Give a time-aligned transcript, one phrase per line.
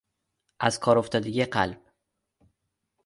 [0.59, 1.81] از کار افتادگی قلب